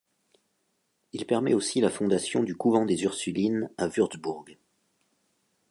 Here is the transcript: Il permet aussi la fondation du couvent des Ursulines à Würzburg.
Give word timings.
Il 1.13 1.27
permet 1.27 1.53
aussi 1.53 1.79
la 1.79 1.91
fondation 1.91 2.41
du 2.41 2.55
couvent 2.55 2.87
des 2.87 3.03
Ursulines 3.03 3.69
à 3.77 3.87
Würzburg. 3.87 4.57